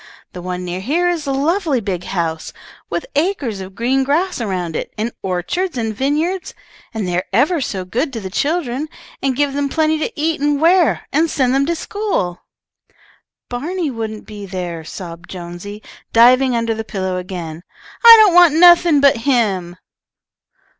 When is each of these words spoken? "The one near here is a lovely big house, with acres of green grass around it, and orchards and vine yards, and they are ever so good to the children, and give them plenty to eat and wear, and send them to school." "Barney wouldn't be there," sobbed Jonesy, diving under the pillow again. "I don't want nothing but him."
"The 0.33 0.41
one 0.41 0.65
near 0.65 0.79
here 0.79 1.07
is 1.09 1.27
a 1.27 1.31
lovely 1.31 1.79
big 1.79 2.05
house, 2.05 2.53
with 2.89 3.05
acres 3.15 3.61
of 3.61 3.75
green 3.75 4.03
grass 4.03 4.41
around 4.41 4.75
it, 4.75 4.91
and 4.97 5.11
orchards 5.21 5.77
and 5.77 5.95
vine 5.95 6.17
yards, 6.17 6.55
and 6.91 7.07
they 7.07 7.15
are 7.17 7.25
ever 7.31 7.61
so 7.61 7.85
good 7.85 8.11
to 8.13 8.19
the 8.19 8.31
children, 8.31 8.89
and 9.21 9.35
give 9.35 9.53
them 9.53 9.69
plenty 9.69 9.99
to 9.99 10.11
eat 10.19 10.41
and 10.41 10.59
wear, 10.59 11.05
and 11.13 11.29
send 11.29 11.53
them 11.53 11.67
to 11.67 11.75
school." 11.75 12.41
"Barney 13.47 13.91
wouldn't 13.91 14.25
be 14.25 14.47
there," 14.47 14.83
sobbed 14.83 15.29
Jonesy, 15.29 15.83
diving 16.13 16.55
under 16.55 16.73
the 16.73 16.83
pillow 16.83 17.17
again. 17.17 17.61
"I 18.03 18.15
don't 18.25 18.33
want 18.33 18.55
nothing 18.55 19.01
but 19.01 19.17
him." 19.17 19.75